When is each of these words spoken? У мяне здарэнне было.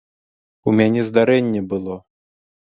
У 0.69 0.73
мяне 0.79 1.05
здарэнне 1.11 1.61
было. 1.77 2.01